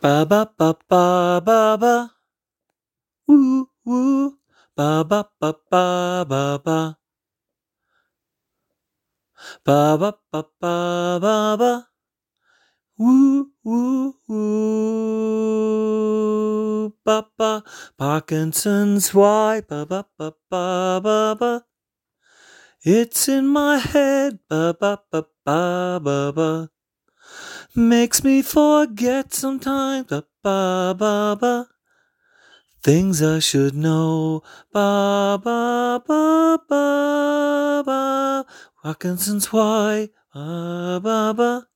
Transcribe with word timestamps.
Ba 0.00 0.22
ba 0.24 0.46
ba 0.58 0.74
ba 0.88 1.40
ba 1.42 1.76
ba. 1.82 2.14
Woo 3.26 3.66
woo. 3.84 4.38
Ba 4.76 5.02
ba 5.02 5.26
ba 5.40 5.50
ba 5.70 6.22
ba 6.22 6.58
ba. 6.62 6.78
Ba 9.66 9.98
ba 9.98 10.10
ba 10.30 10.42
ba 10.60 11.18
ba 11.18 11.56
ba. 11.58 11.72
Woo 12.98 13.50
woo 13.66 14.14
woo. 14.28 15.42
Ba 17.04 17.26
ba. 17.38 17.62
Parkinson's 17.98 19.10
why? 19.14 19.62
Ba 19.66 19.82
ba 19.84 20.06
ba 20.16 20.30
ba 20.50 21.00
ba 21.02 21.34
ba. 21.34 21.66
It's 22.86 23.26
in 23.28 23.46
my 23.50 23.78
head. 23.78 24.38
Ba 24.48 24.74
ba 24.78 25.02
ba 25.10 25.26
ba 25.44 25.98
ba 25.98 26.30
ba. 26.30 26.70
Makes 27.74 28.22
me 28.22 28.42
forget 28.42 29.32
sometimes. 29.32 30.04
Ba 30.04 30.28
ba 30.44 30.92
ba 30.92 31.32
ba. 31.40 31.72
Things 32.84 33.24
I 33.24 33.38
should 33.40 33.72
know. 33.72 34.44
Ba 34.76 35.40
ba 35.40 35.96
ba 36.04 36.60
ba 36.68 36.84
ba. 37.80 38.44
Parkinson's 38.84 39.48
why? 39.56 40.12
Ba 40.34 41.00
ba 41.00 41.32
ba. 41.32 41.72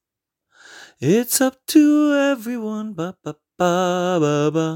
It's 1.01 1.40
up 1.40 1.64
to 1.73 2.12
everyone. 2.12 2.92
Ba 2.92 3.16
ba 3.24 3.40
ba 3.56 4.20
ba 4.20 4.52
ba. 4.52 4.68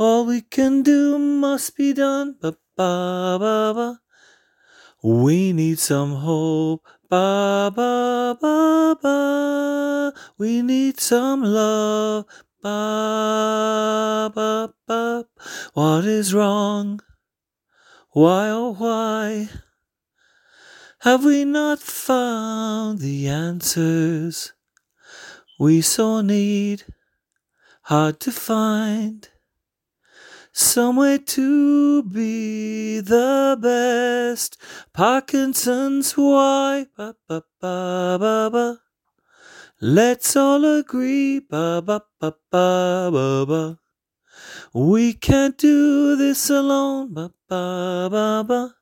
All 0.00 0.24
we 0.24 0.40
can 0.40 0.80
do 0.80 1.18
must 1.18 1.76
be 1.76 1.92
done. 1.92 2.40
Ba 2.40 2.56
ba 2.72 3.36
ba 3.36 3.56
ba. 3.76 3.88
We 5.04 5.52
need 5.52 5.76
some 5.76 6.24
hope. 6.24 6.88
Ba 7.10 7.68
ba 7.68 8.32
ba 8.40 8.96
ba. 8.96 9.15
We 10.38 10.60
need 10.60 11.00
some 11.00 11.42
love. 11.42 12.26
Ba 12.62 14.30
ba 14.34 14.74
ba. 14.86 15.24
What 15.72 16.04
is 16.04 16.34
wrong? 16.34 17.00
Why 18.10 18.50
oh 18.50 18.74
why? 18.74 19.48
Have 21.00 21.24
we 21.24 21.44
not 21.44 21.78
found 21.78 22.98
the 22.98 23.28
answers 23.28 24.52
we 25.58 25.80
so 25.80 26.20
need? 26.20 26.84
Hard 27.82 28.20
to 28.20 28.32
find 28.32 29.28
somewhere 30.52 31.18
to 31.18 32.02
be 32.02 33.00
the 33.00 33.56
best. 33.60 34.60
Parkinson's 34.92 36.12
why? 36.12 36.86
Ba 36.96 37.14
ba 37.28 37.42
ba. 37.60 37.95
Let's 39.78 40.34
all 40.34 40.64
agree. 40.64 41.40
Ba 41.40 41.82
ba 41.84 42.00
ba 42.18 42.32
ba 42.50 43.10
ba 43.12 43.44
ba. 43.44 43.78
We 44.72 45.12
can't 45.12 45.58
do 45.58 46.16
this 46.16 46.48
alone. 46.48 47.12
Ba 47.12 47.30
ba 47.46 48.08
ba 48.08 48.42
ba. 48.42 48.74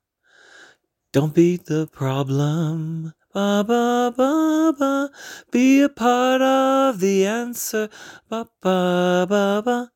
Don't 1.13 1.35
be 1.35 1.57
the 1.57 1.89
problem. 1.91 3.13
Ba 3.35 3.65
ba 3.67 4.15
ba 4.17 4.73
ba. 4.79 5.11
Be 5.51 5.83
a 5.83 5.89
part 5.89 6.41
of 6.41 7.01
the 7.01 7.27
answer. 7.27 7.89
Ba 8.31 8.47
ba 8.63 9.27
ba 9.29 9.63
ba. 9.67 9.91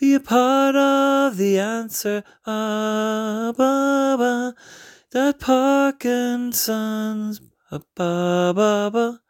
Be 0.00 0.14
a 0.14 0.20
part 0.20 0.74
of 0.74 1.36
the 1.36 1.58
answer. 1.58 2.24
Ba 2.46 3.52
ba 3.54 4.16
ba. 4.16 4.54
That 5.12 5.38
Parkinson's. 5.38 7.42
Ba 7.70 7.82
ba 7.94 8.54
ba 8.56 8.90
ba. 8.90 9.20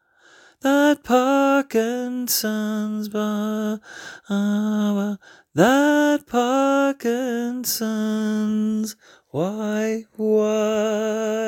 That 0.64 1.04
Parkinson's. 1.04 3.10
Ba 3.10 3.78
ba 4.26 4.92
ba. 4.96 5.18
That 5.54 6.26
Parkinson's. 6.26 8.96
Why, 9.28 10.06
why? 10.16 11.43